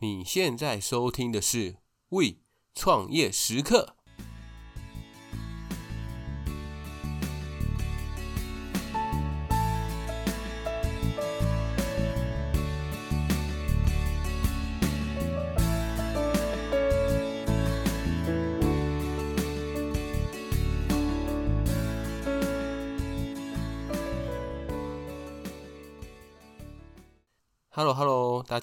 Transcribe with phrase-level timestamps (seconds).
[0.00, 1.72] 你现在收听的是
[2.10, 2.38] 《为
[2.72, 3.96] 创业时刻》。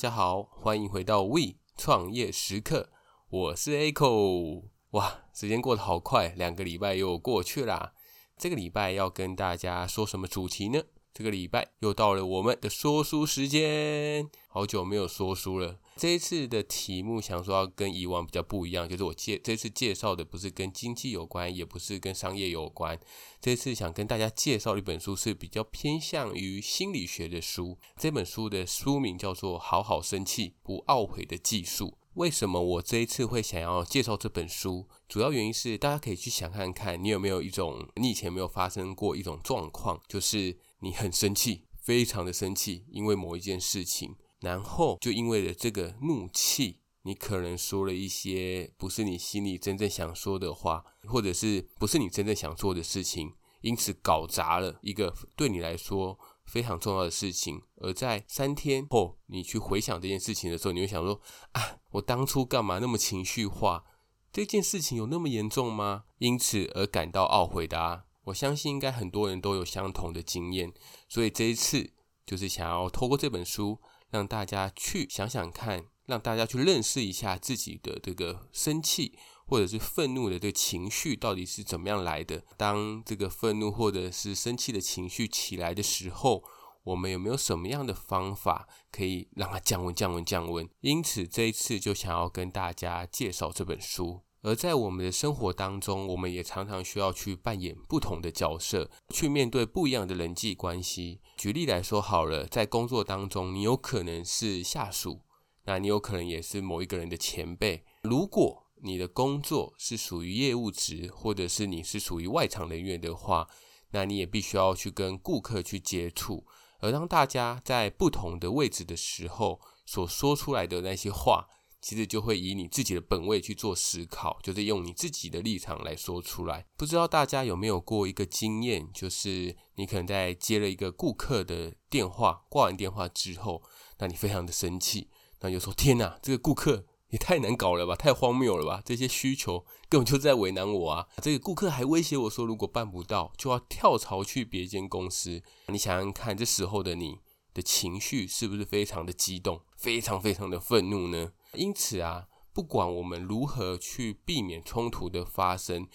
[0.05, 2.91] 大家好，欢迎回到 We 创业时刻，
[3.27, 4.65] 我是 Echo。
[4.91, 7.93] 哇，时间过得好快，两个礼拜又过去啦。
[8.37, 10.83] 这个礼拜要跟大家说什么主题呢？
[11.17, 15.79] 这个礼拜又到了我们的说书时间，好久没有说书了。
[15.95, 22.99] 这一次的题目想说要跟以往比较不一样，就是我介这次介绍的不是跟经济有关，也不是跟商业有关。
[23.39, 27.77] 这次想跟大家介绍一本书是比较偏向于心理学的书。
[27.97, 31.87] 这本书的书名叫做《好好生气不懊悔的技术》。
[32.15, 34.87] 为什么我这一次会想要介绍这本书？
[35.07, 44.15] 主要原因是大家可以去想看看，你有没有一种你以前没有发生过一种状况，就是你很生气，非常的生气，因为某一件事情。
[44.41, 57.59] 然后就因为了这个怒气，你可能说了一些不是你心里真正想说的话，或者是不是你真正想做的事情，因此搞砸了一个对你来说非常重要的事情。
[57.77, 61.19] 而在三天后，你去回想这件事情的时候，你会想说：
[61.53, 63.85] 啊，我当初干嘛那么情绪化？
[64.31, 66.03] 这件事情有那么严重吗？
[66.19, 68.03] 因此而感到懊悔的啊！
[68.25, 70.71] 我相信应该很多人都有相同的经验，
[71.09, 71.91] 所以这一次
[72.25, 73.79] 就是想要透过这本书。
[74.11, 82.45] 让大家去想想看，让大家去认识一下自己的这个生气或者是愤怒的这个情绪到底是怎么样来的。
[82.55, 86.43] 当这个愤怒或者是生气的情绪起来的时候，
[86.83, 90.69] 我们有没有什么样的方法可以让它降温、降温、降温？
[90.79, 94.21] 因此，这一次就想要跟大家介绍这本书。
[94.45, 101.19] 而在我们的生活当中，我们也常常需要去扮演不同的角色，去面对不一样的人际关系。
[101.35, 105.23] 举例来说好了，在工作当中，你有可能是下属，
[105.63, 107.83] 那你有可能也是某一个人的前辈。
[108.03, 113.47] 如果你的工作是属于业务职，或者是你是属于外场人员的话，
[113.93, 116.45] 那你也必须要去跟顾客去接触。
[116.81, 121.47] 而当大家在不同的位置的时候，所说出来的那些话，
[121.85, 126.65] 其实就会以你自己的本位去做思考，就是用你自己的立场来说出来。
[126.75, 133.61] 不知道大家有没有过一个经验，就是你可能在接了一个顾客的电话，挂完电话之后，
[133.99, 135.09] 那你非常的生气，
[135.41, 138.81] 那就说：“天哪，这个顾客也太难搞了吧，太荒谬了吧！
[138.83, 141.07] 这些需求根本就在为难我啊！
[141.21, 145.43] 这个顾客还威胁我说，如果办不到，就要跳槽去别间公司。
[145.67, 147.19] 你想想看，这时候的你
[147.53, 155.87] 的情绪是不是非常的激动，非常非常的愤怒呢？”因此啊，不管我们如何去避免冲突的发生，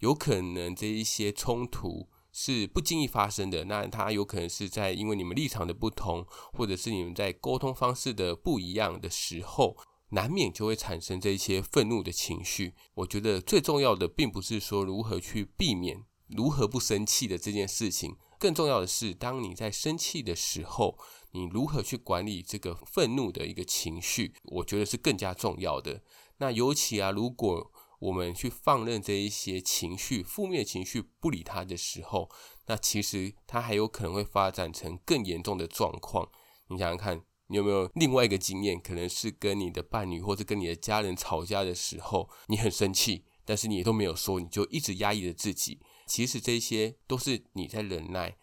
[0.00, 3.64] 有可能这一些冲突是不经意发生的。
[3.64, 9.76] 那它有可能是在因为你们立场的不同，或者是你们在沟通方式的不一样的时候，
[10.10, 12.74] 难免就会产生这一些愤怒的情绪。
[12.94, 20.98] 我觉得最重要的，并不是说如何去避免如何不生气的这件事情，更重要的是，当你在生气的时候。
[21.34, 26.02] 你如何去管理这个愤怒的一个情绪，我觉得是更加重要的。
[26.38, 32.30] 那尤其啊，如果我们去放任这一些情绪、负面情绪不理它的时候，
[32.66, 36.30] 那其实它还有可能会发展成更严重的状况。
[36.68, 38.80] 你想想看，你有没有另外一个经验？
[38.80, 45.80] 可能是跟你的伴侣或者跟你的家人吵架的时候，你很生气，但是你都没有说，你就一直压抑着自己。
[46.06, 48.36] 其实这些都是你在忍耐。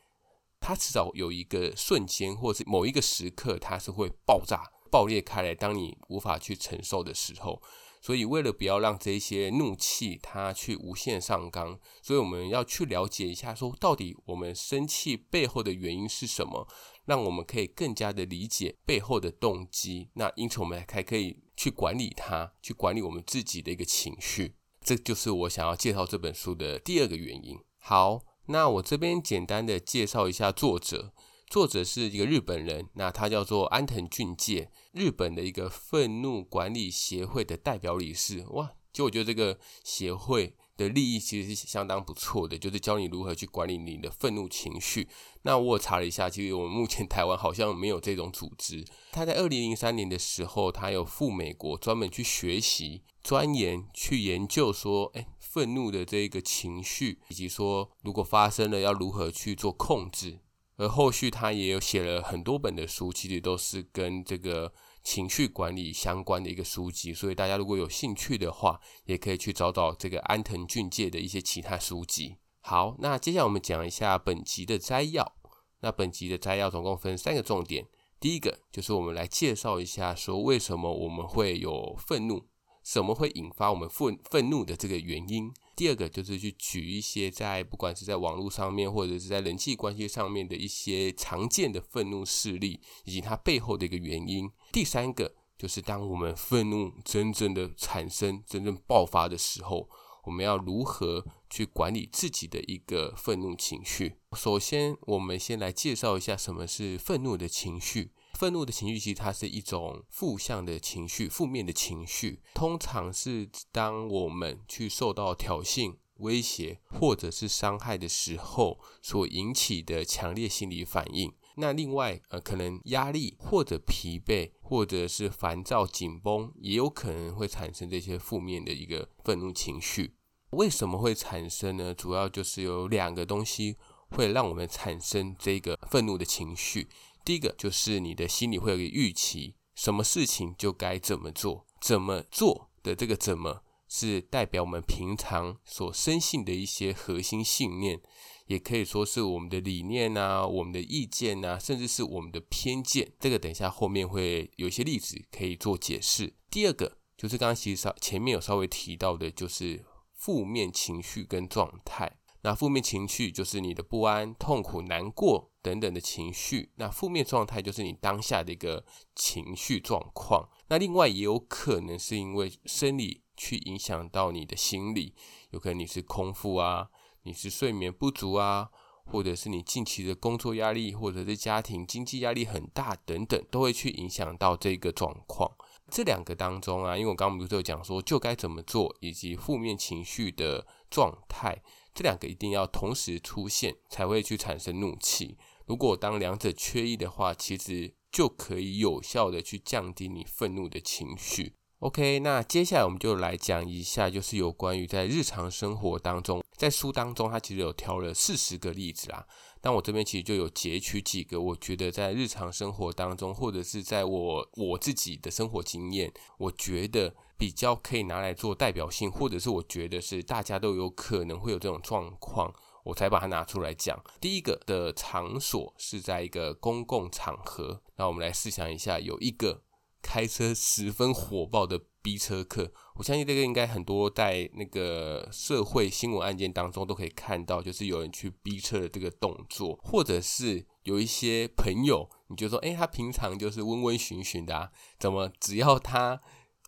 [0.62, 5.56] 它迟早有一个瞬间，或是某一个时刻，它是会爆炸、爆裂开来。
[5.56, 7.60] 当你无法去承受的时候，
[8.00, 16.68] 所以为了不要让这些怒气它去无限上纲，所以我们要去了解一下，说到底我们生气背后的原因是什么，
[17.06, 20.10] 让我们可以更加的理解背后的动机。
[20.14, 24.56] 那因此，我们还可以去管理它，去管理我们自己的一个情绪。
[24.84, 27.60] 这就是我想要介绍这本书的第二个原因。
[27.80, 28.22] 好。
[28.48, 31.14] 那我这边简单的介绍一下作者，
[31.48, 38.46] 作者是一个日本人，那他叫做安藤俊介，日本的一个愤怒管理协会的代表理事。
[38.50, 45.08] 哇，就我觉得这个协会的利益其实是相当不错的，就是教你如何去管理你的愤怒情绪。
[45.44, 48.86] 那我查了一下，其实我们目前台湾好像没有这种组织。
[49.12, 55.28] 他在二零零三年的时候，他有赴美国专门去学习、钻研、去研究说，哎。
[55.52, 60.40] 愤怒的这个情绪，以及说如果发生了要如何去做控制，
[60.78, 64.72] 而后续他也有写了很多本的书，其实都是跟这个
[65.04, 72.38] 情绪管理相关的一个书籍，所以大家如果有兴趣的话，也可以去找找这个安藤俊介的一些其他书籍。
[72.60, 75.36] 好，那接下来我们讲一下本集的摘要。
[75.80, 77.88] 那本集的摘要总共分三个重点，
[78.20, 82.46] 第一个就是我们来介绍一下，说为什么我们会有愤怒，
[82.84, 85.52] 什么会引发我们愤愤怒的这个原因。
[85.76, 94.52] 第二个就是去举一些在不管是在网络上面或者是在人际关系上面的一些常见的愤怒事例，以及它背后的一个原因。
[94.72, 99.90] 第三个就是当我们愤怒真正的产生、真正爆发的时候。
[100.26, 104.18] 我们要如何去管理自己的一个愤怒情绪？
[104.38, 108.12] 首先，我们先来介绍一下什么是愤怒的情绪。
[108.42, 121.32] 愤怒的情绪其实它是一种负向的情绪，负面的情绪，通常是当我们去受到挑衅、威胁或者是伤害的时候所引起的强烈心理反应。
[121.58, 130.16] 那另外，呃，可能压力或者疲惫，或者是烦躁、紧绷，也有可能会产生这些负面的一个愤怒情绪。
[130.54, 131.94] 为什么会产生呢？
[131.94, 133.78] 主要就是有两个东西
[134.10, 136.90] 会让我们产生这个愤怒的情绪。
[137.24, 148.02] 第一个就是你的心里会有一个预期，什么事情就该怎么做，怎么做的这个怎么，是代表我们平常所深信的一些核心信念。
[148.48, 153.14] 也可以说是我们的理念啊，我们的意见啊，甚至是我们的偏见。
[153.18, 156.34] 这个等一下后面会有一些例子可以做解释。
[156.50, 159.86] 第二个就是刚刚其实稍前面有稍微提到的，就是
[160.16, 162.18] 负面情绪跟状态。
[162.42, 166.72] 那负面情绪就是你的不安、痛苦、难过等等的情绪。
[166.76, 168.86] 那负面状态就是你当下的一个
[169.16, 170.50] 情绪状况。
[170.68, 175.16] 那另外也有可能是因为生理去影响到你的心理，
[175.52, 176.90] 有可能你是空腹啊。
[177.24, 178.70] 你是睡眠不足啊，
[179.06, 185.52] 或者是你近期的工作压力，或者是家庭经济压力很大等等，都会去影响到这个状况。
[185.92, 191.62] 这两个当中啊，因为我刚刚不是有讲说就该怎么做，以及负面情绪的状态，
[191.94, 195.38] 这两个一定要同时出现，才会去产生怒气。
[195.72, 201.56] 如果当两者缺一的话，其实就可以有效的去降低你愤怒的情绪。
[201.80, 209.26] OK，那接下来我们就来讲一下，就是有关于在日常生活当中，在书当中，他其实有挑了四十个例子啦。
[209.62, 224.02] 但我这边其实就有截取几个，我觉得在日常生活当中，或者是在我我自己的生活经验，我觉得比较可以拿来做代表性，或者是我觉得是大家都有可能会有这种状况，我才把它拿出来讲。
[224.20, 229.64] 第一个的场所是在一个公共场合，那我们来试想一下，有一个。
[230.04, 246.20] 开车十分火爆的逼车客，我相信这个应该很多在那个社会新闻案件当中都可以看到，就是有人去逼车的这个动作，或者是有一些朋友，你就说，诶，他平常就是温温循循的啊，怎么只要他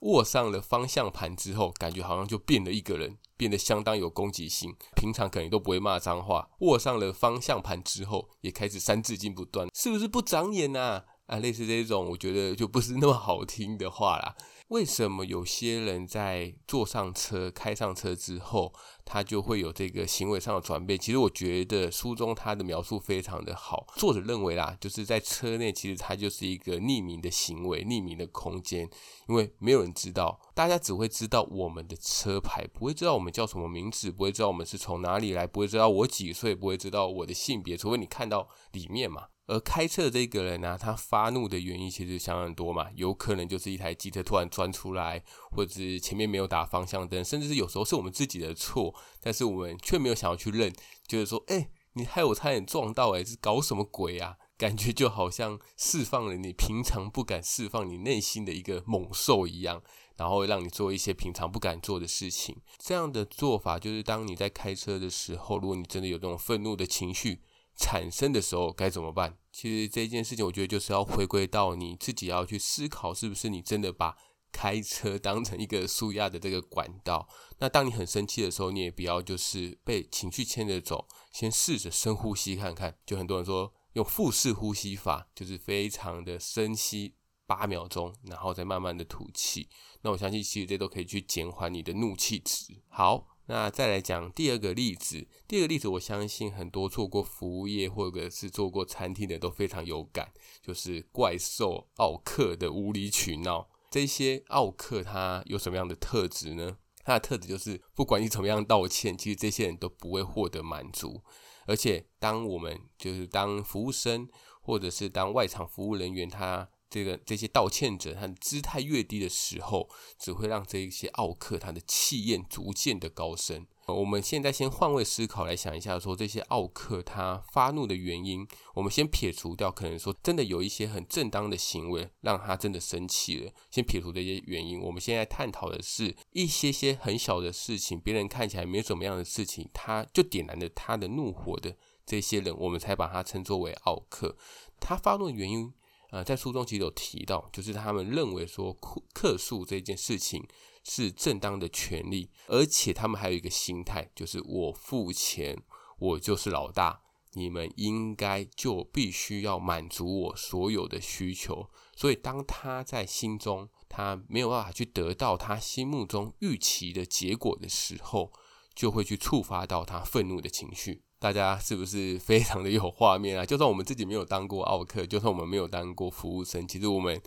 [0.04, 4.76] 握上了方向盘之后，感觉好像就变了一个人，变得相当有攻击性。
[4.96, 11.06] 平常可能都不会骂脏话，握上了方向盘之后，也开始三字经不断，是不是不长眼啊？
[11.28, 14.36] 啊，类似这种，我觉得就不是那么好听的话啦。
[14.70, 18.74] 为什么有些人在坐上车、开上车之后，
[19.06, 20.98] 他就会有这个行为上的转变？
[20.98, 23.86] 其实我觉得书中他的描述非常的好。
[23.96, 28.90] 作者认为啦，就是在车内，其实它就是一个匿名的行为、匿名的空间，
[29.28, 39.28] 因为没有人知道，大家只会知道我们的车牌，不会知道我们叫什么名字，不会知道我们是从哪里来，不会知道我几岁，不会知道我的性别，除非你看到里面嘛。
[39.46, 45.22] 而开车的这个人呢、他发怒的原因其实相当多嘛，有可能就是一台机车突然钻出来，
[45.52, 50.74] 或者是前面没有打方向灯，甚至是有时候是我们自己的错，但是我们却没有想要去认，
[51.06, 54.38] 就是说，哎、你害我差点撞到、欸，哎，是搞什么鬼啊？
[54.58, 59.84] 感觉就好像释放了你平常不敢释放你内心的一个猛兽一样，
[60.16, 62.62] 然后让你做一些平常不敢做的事情。
[62.78, 67.42] 这样的做法就是当你在开车的时候，如果你真的有这种愤怒的情绪。
[67.76, 69.38] 产生的时候该怎么办？
[69.52, 74.18] 其实这件事情，我觉得就是要回归到你自己要去思考，是不是你真的把
[74.52, 77.28] 开车当成一个纾压的这个管道？
[77.60, 82.98] 那当你很生气的时候，你也不要就是被情绪牵着走，先试着深呼吸看看。
[83.06, 87.16] 就很多人说用腹式呼吸法，就是非常的深吸
[87.46, 89.70] 八秒钟，然后再慢慢的吐气。
[90.02, 92.82] 那我相信其实这都可以去减缓你的怒气值。
[92.88, 93.33] 好。
[93.48, 100.32] 那再来讲第二个例子，第二个例子，我相信很多做过服务业或者是做过餐厅的都非常有感，
[100.62, 103.70] 就是怪兽奥克的无理取闹。
[103.92, 106.78] 这些奥克他有什么样的特质呢？
[107.06, 111.22] 他的特质就是，不管你怎么样道歉，其实这些人都不会获得满足。
[111.66, 114.28] 而且，当我们就是当服务生
[114.62, 123.66] 或者是当外场服务人员，他这个这些道歉者他的姿态越低的时候，只会让这一些奥克他的气焰逐渐的高升。
[123.88, 134.80] 我们现在先换位思考来想一下，说这些奥克他发怒的原因，我们先撇除掉可能说真的有一些很正当的行为让他真的生气了，先撇除这些原因。
[134.80, 144.38] 我们现在探讨的是一些些很小的事情，别人看起来没有怎么样的事情，他就点燃了他的怒火的这些人，我们才把他称作为奥克。
[144.80, 145.74] 他发怒的原因，
[146.14, 148.72] 呃，在书中其实有提到，就是他们认为说
[149.14, 150.48] 客诉这件事情。
[150.86, 155.58] 是正当的权利，而且他们还有一个心态，就是我付钱，
[155.98, 157.04] 我就是老大，
[157.36, 161.70] 你们应该就必须要满足我所有的需求。
[161.96, 168.34] 所以，当他在心中他没有办法去得到他心目中预期的结果的时候，
[168.76, 171.03] 就会去触发到他愤怒的情绪。
[171.24, 173.46] 大家是不是非常的有画面啊？
[173.46, 177.22] 就算我们自己没有当过奥客，就算我们没有当过服务生，其实我们。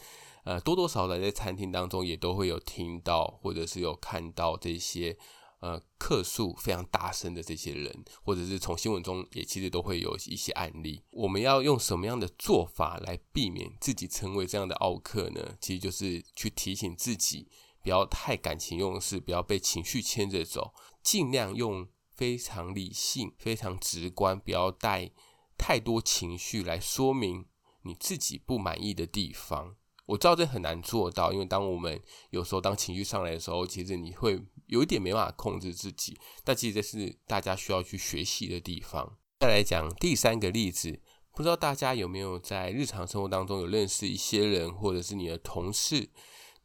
[0.45, 5.19] 呃，多多少少在餐厅当中也都会有听到，或者是有看到这些
[5.59, 11.03] 呃客诉非常大声的这些人，或者是从新闻中也其实都会有一些案例。
[11.11, 15.57] 我们要用什么样的做法来避免自己成为这样的奥客呢？
[15.61, 17.49] 其实就是去提醒自己，
[17.83, 20.73] 不要太感情用事，不要被情绪牵着走，
[21.03, 25.11] 尽量用非常理性、非常直观，不要带
[25.59, 27.47] 太多情绪来说明
[27.83, 29.77] 你自己不满意的地方。
[30.07, 36.17] 我知道这很难做到，因为当我们有时候当情绪上来的时候，其实你会有一点没办法控制自己。
[36.45, 39.19] 但其实这是大家需要去学习的地方。
[39.41, 41.01] 再来讲第三个例子，
[41.35, 46.09] 不知道大家有没有在日常生活当中有认识一些人，或者是你的同事，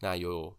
[0.01, 0.55] 那有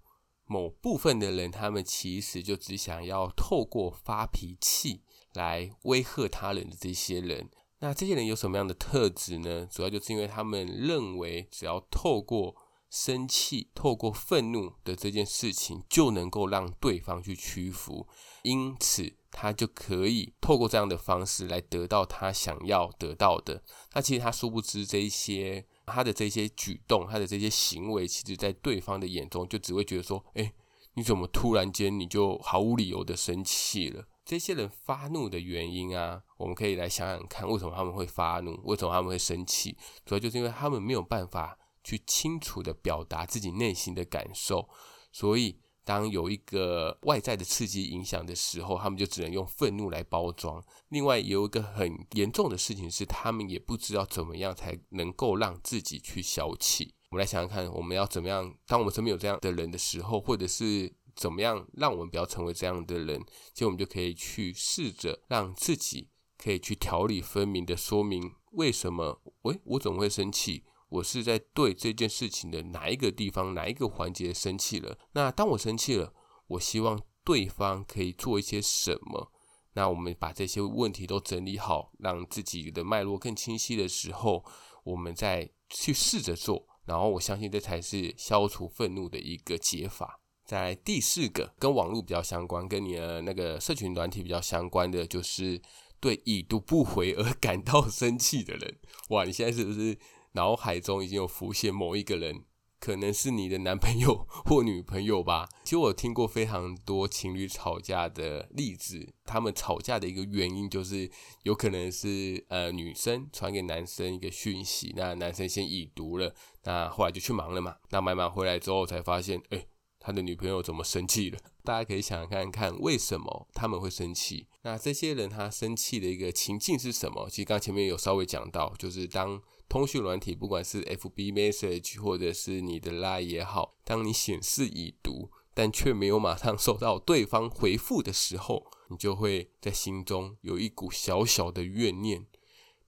[0.52, 5.00] 某部分的人，他们其实就只想要透过发脾气
[5.32, 7.49] 来威吓他人的这些人。
[7.78, 9.66] 那这些人有什么样的特质呢？
[9.73, 12.54] 主要就是因为他们认为只要透过
[12.90, 18.06] 生气，透过愤怒的这件事情，就能够让对方去屈服，
[18.42, 23.62] 因此他就可以透过这样的方式来得到他想要得到的。
[23.94, 30.52] 那其实他殊不知，这一些他的这些举动，他的这些行为，其实在对方的眼中，就只会觉得说：“哎，
[30.94, 38.60] 你怎么突然间你就毫无理由的生气了？”这些人发怒的原因啊，我们可以来想想看，为什么他们会发怒？
[38.64, 39.76] 为什么他们会生气？
[40.04, 41.58] 主要就是因为他们没有办法。
[41.84, 44.68] 去清楚的表达自己内心的感受，
[45.10, 50.62] 所以当有一个外在的刺激影响的时候，他们就只能用愤怒来包装。
[50.88, 56.94] 另外，有一个很严重的事情是，他们也不知道怎么样才能够让自己去消气。
[57.10, 58.54] 我们来想想看，我们要怎么样？
[58.66, 63.20] 当我们身边有这样的人的时候，或者是怎么样让我们不要成为这样的人，
[63.52, 66.08] 其实我们就可以去试着让自己
[66.38, 70.64] 可以去条理分明的说明为什么，喂，我怎么会生气？
[70.92, 74.99] 我是在对这件事情的哪一个地方、哪一个环节生气了？
[75.12, 76.12] 那当我生气了，
[76.49, 79.32] 我希望对方可以做一些什么？
[79.72, 84.44] 那我们把这些问题都整理好，让自己的脉络更清晰的时候，
[84.84, 86.66] 我们再去试着做。
[86.84, 90.20] 然后我相信这才是消除愤怒的一个解法。
[90.44, 95.62] 在第四个，跟网络比较相关，跟你的那个社群软体比较相关的，就是
[95.99, 98.78] 对已读不回而感到生气的人。
[99.08, 99.96] 哇，你现在是不是？
[100.32, 102.44] 脑海中已经有浮现某一个人，
[102.80, 105.48] 可能是你的男朋友 或女朋友吧。
[105.62, 111.10] 其实我听过非常多情侣吵架的例子，他们吵架的一个原因就是
[111.42, 116.34] 有可能是呃女生传给男生一个讯息，那男生先已读了，
[116.64, 117.76] 那后来就去忙了嘛。
[117.90, 119.66] 那买完回来之后才发现，哎，
[120.00, 121.38] 他的女朋友怎么生气了？
[121.62, 124.48] 大家可以想想看看，为什么他们会生气？
[124.62, 127.28] 那这些人他生气的一个情境是什么？
[127.30, 129.40] 其实刚前面有稍微讲到，就是当。
[129.72, 142.26] 通讯软体，不管是 FB Message 或者是你的 Line 也好，当你显示已读，但却没有马上收到对方回复的时候，你就会在心中有一股小小的怨念，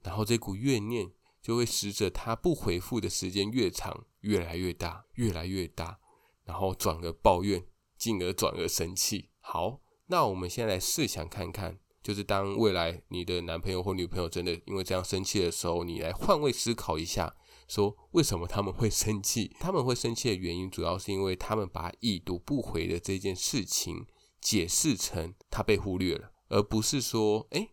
[0.02, 1.10] 然后这股怨念
[1.40, 5.98] 就会使着他不回复的时间越长，越来越大，越来越大，
[6.44, 7.64] 然后转而抱怨，
[7.96, 9.30] 进而转而生气。
[9.40, 11.78] 好，那我们先来试想看看。
[12.04, 17.34] 就是当未来你的男朋友或女朋友真的因为这样生气的时候，你来换位思考一下，
[17.66, 19.56] 说为什么他们会生气？
[19.58, 24.04] 他们会生气的原因，主要是因为他们把已读不回的这件事情
[24.38, 27.70] 解释成他被忽略了，而不是说，诶，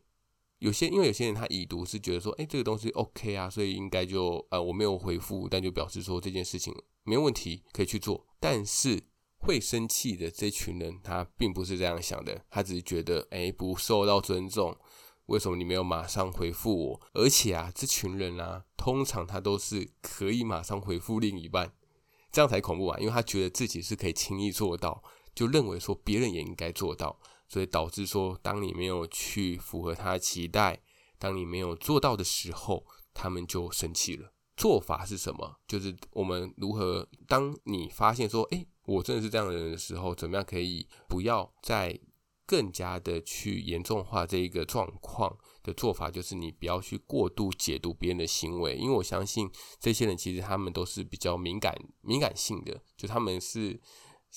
[0.60, 6.74] 有些因为有些人他已读是觉得说，诶，这个东西 OK 啊，所以应该就呃我没有回复，但就表示说这件事情
[7.04, 9.11] 没问题，可以去做，但是。
[9.42, 14.78] 会生气的这群人，他并不是这样想的，他只是觉得，哎，不受到尊重，
[15.26, 17.02] 为什么你没有马上回复我？
[17.14, 21.74] 而且啊，这群人啊，通常他都是可以马上回复另一半，
[22.32, 23.00] 这样才恐怖啊！
[23.00, 30.82] 因为他觉得自己是可以轻易做到，就认为说别人也应该做到，所以导致说，当你没有去符合他的期待，
[31.18, 34.34] 当你没有做到的时候，他们就生气了。
[34.62, 35.58] 做法是什么？
[35.68, 42.00] 就是我们如何，当你发现说，诶，我真的是这样的人的时候，怎么样可以不要再
[42.46, 49.50] 更加的去严重化这一个状况的做法，就是你不要去过度解读别人的行为，因为我相信
[49.80, 53.82] 这些人其实他们都是比较敏感、敏感性的，就他们是。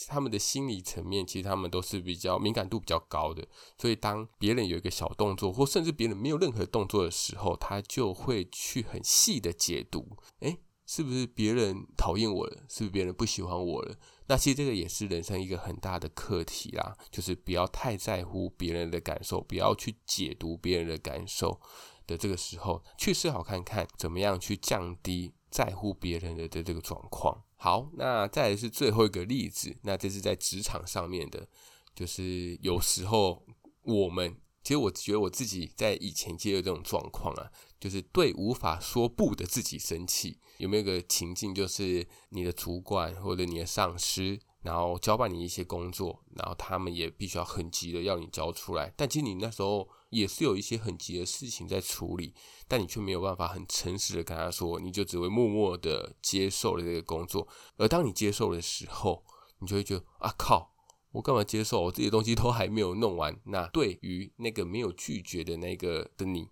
[0.08, 3.46] 他们的心理层面，其实他们都是比较敏感度比较高的，
[3.78, 12.64] 所以当别人有一个小动作，或甚至别人没有任何动作的时候，他就会去很细的解读，诶，是不是别人讨厌我了？
[12.68, 13.96] 是不是别人不喜欢我了？
[14.26, 21.60] 那其实这个也是人生一个很大的课题啦，就是不要太在乎别人的感受，不要去解读别人的感受
[22.06, 27.44] 的这个时候，去思考看看怎么样去降低在乎别人的的这个状况。
[27.64, 31.48] 好，那再来是最后一个例子，那这是在职场上面的，
[31.94, 33.42] 就是有时候
[33.80, 40.38] 我们，其实我觉得我自己在以前也有这种状况啊，就是对无法说不的自己生气。
[40.58, 49.88] 有没有个情境，就是你的主管或者你的上司，然后交办你一些工作，然后他们也必须要很急的要你交出来，但其实你那时候。
[50.10, 52.32] 也是有一些很急的事情在处理，
[52.68, 57.48] 但你却没有办法很诚实的跟他说，你就只会默默的接受了这个工作。
[57.78, 59.24] 而当你接受的时候，
[59.58, 60.72] 你就会觉得啊靠，
[61.10, 61.80] 我干嘛接受？
[61.80, 63.36] 我这些东西都还没有弄完。
[63.46, 66.48] 那对于那个没有拒绝的那个的你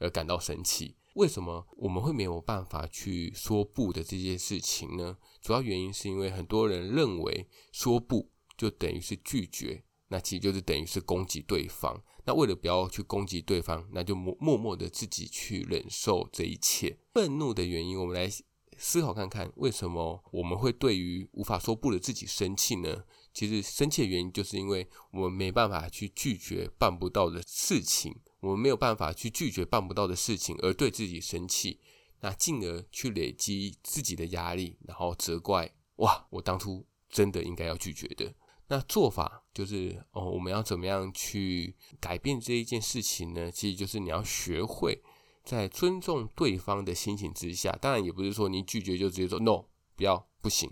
[0.00, 5.16] 而感到生气，为什么我们会没有办法去说不的这件事情呢？
[5.40, 9.84] 主要原因是因为很多人认为说不就等于是拒绝。
[10.08, 12.00] 那其实就是等于是攻击对方。
[12.24, 16.98] 那为了不要去攻击对方，那就默默默的自己去忍受这一切。
[17.14, 18.30] 愤怒的原因，我们来
[18.76, 23.04] 思考看看，为什么我们会对于无法说不的自己生气呢？
[23.32, 31.80] 其实生气的原因，就是因为我们没办法去拒绝办不到的事情，我们没有办法去拒绝办不到的事情，而对自己生气，
[32.20, 38.34] 那进而去累积自己的压力，然后责怪：哇，我当初真的应该要拒绝的。
[38.68, 43.50] 那做法就是哦，我们要怎么样去改变这一件事情呢？
[43.50, 45.02] 其实就是你要学会
[45.44, 50.70] 在尊重对方的心情之下，当然也不是说你拒绝就直接说 no，不要，不行。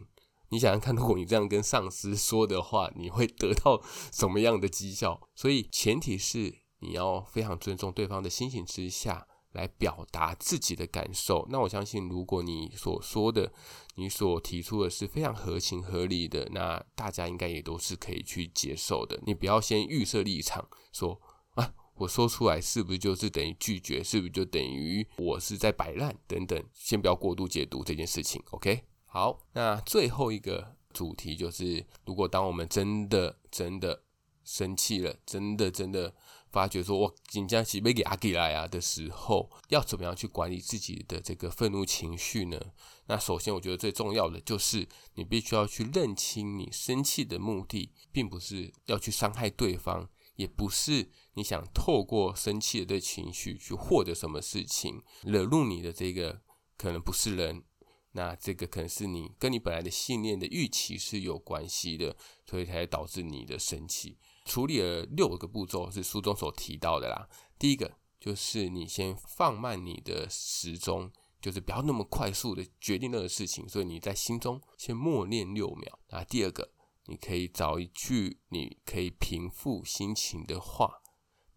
[0.49, 5.29] 你想想看，如果你这样跟上司说的话，你会得到什么样的绩效？
[5.35, 9.27] 所以前提是你要非常尊重对方的心情之下。
[9.53, 11.47] 来表达自己的感受。
[11.51, 13.53] 那我相信，如果你所说的、
[13.97, 19.21] 你所提出的是非常合情合理的，那大家应该也都是可以去接受的。
[19.27, 21.21] 你不要先预设立场，说
[21.57, 24.03] 啊，我说出来是不是就是等于拒绝？
[24.03, 26.17] 是不是就等于我是在摆烂？
[26.27, 28.43] 等等，先不要过度解读这件事情。
[28.53, 34.05] OK，好，那最后一个主题就是，如果当我们真的真的
[34.45, 36.15] 生气了，真的真的。
[36.53, 42.61] 发觉说，我紧张起被给阿给来啊的时候，要怎么样去管理自己的这个愤怒情绪呢？
[43.07, 55.03] 那首先，我觉得最重要的就是你必须要去认清，你生气的目的，并不是要去伤害对方，也不是你想透过生气的情绪去获得什么事情。
[55.23, 56.43] 惹怒你的这个
[56.77, 57.65] 可能不是人，
[58.13, 64.19] 那这个可能是你跟你本来的信念的预期是有关系的，所以才导致你的生气。
[64.45, 67.29] 处理了六个步骤，是书中所提到的啦。
[67.59, 75.99] 第一个就是你先放慢你的时钟，就是不要那么快速的决定那个事情，所以你在心中先默念六秒。
[76.11, 76.73] 那第二个，
[77.07, 81.01] 你可以找一句你可以平复心情的话。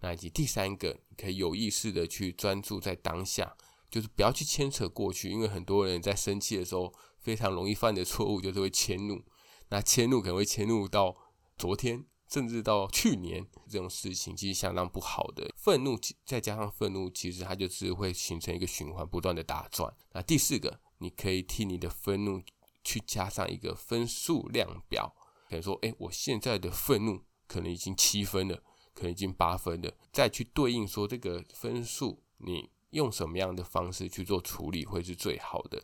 [0.02, 3.56] 那以及第三个，你可以有意识的去专注在当下，
[3.90, 9.24] 就是不要去牵扯过去，因为很多人在生气的时候非常容易犯的错误就是会迁怒。
[9.70, 11.16] 那迁怒可能会迁怒到
[11.58, 12.06] 昨天。
[12.28, 19.94] 甚至到去年这种事情其实相当不好的愤怒，再加上愤怒，其实它就是会形成一个循环，不断的打转。
[20.12, 22.42] 那第四个，你可以替你的愤怒
[22.84, 25.16] 去加上一个分数量表，
[25.48, 35.84] 可能说，哎，我现在的愤怒可能已经七分了，可能已经八分了，再去对应说这个分数，你用什么样的方式去做处理会是最好的。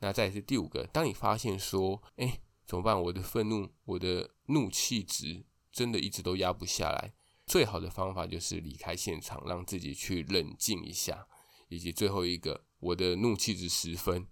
[0.00, 3.00] 那再是第五个，当你发现说，哎，怎么办？
[3.00, 5.44] 我的愤怒，我的怒气值。
[5.74, 7.12] 真的一直都压不下来，
[7.46, 11.26] 最好的方法就是离开现场，让自己去冷静一下。
[11.68, 14.28] 以及最后一个，我的怒气值十分，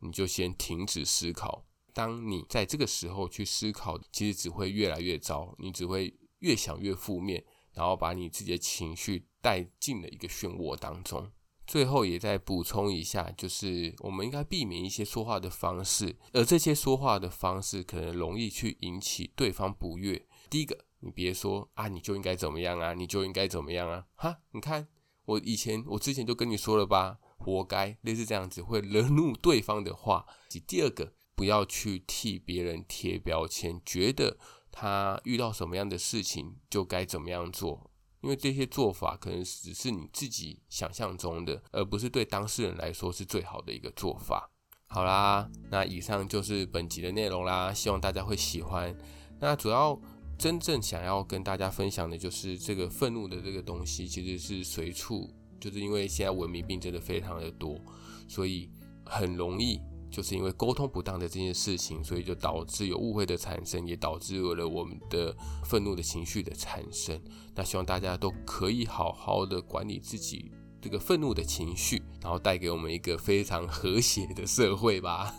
[0.00, 1.66] 你就先停止思考。
[1.92, 11.32] 当你在这个时候去思考，其实只会越来越糟，你只会越想越负面，然后把你自己的情绪带进了一个漩涡当中。
[11.66, 20.24] 最后也再补充一下，就是我们应该避免一些说话的方式，而这些说话的方式可能容易去引起对方不悦。
[20.48, 24.88] 第一个，你别说啊，你就应该怎么样啊，你就应该怎么样啊，哈，你看
[25.24, 30.26] 我以前我之前就跟你说了吧，活该，类似这样子会惹怒对方的话。
[30.66, 34.38] 第二个，不要去替别人贴标签，觉得
[34.70, 37.90] 他遇到什么样的事情就该怎么样做。
[38.22, 44.50] 因为这些做法可能只是你自己想象中的，而不是对当事人来说是最好的一个做法。
[44.86, 48.96] 好啦，那以上就是本集的内容啦，希望大家会喜欢。
[49.38, 50.00] 那主要
[50.38, 57.80] 真正想要跟大家分享的就是这个愤怒的这个东西，其实是随处，就是因为现在文明病真的非常的多，
[58.28, 58.70] 所以
[59.04, 59.80] 很容易。
[60.08, 67.20] 就是因为沟通不当的这件事情，所以就导致有误会的产生，也导致了我们的愤怒的情绪的产生。
[67.54, 75.34] 那希望大家都可以好好的管理自己这个愤怒的情绪，然后带给我们一个非常和谐的社会吧。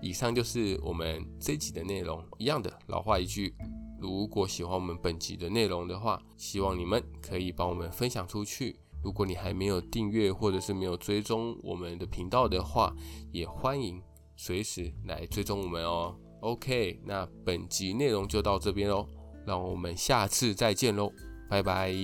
[0.00, 2.22] 以上就是我们这一集的内容。
[2.38, 3.56] 一样的老话一句，
[4.04, 8.78] 如果喜欢我们本集的内容的话，希望你们可以帮我们分享出去。
[9.02, 12.94] 如果你还没有订阅或者是没有追踪我们的频道的话，
[13.32, 14.02] 也欢迎
[14.36, 16.14] 随时来追踪我们哦。
[16.40, 19.08] OK，那本集内容就到这边喽，
[19.46, 21.10] 让我们下次再见喽，
[21.48, 21.94] 拜拜。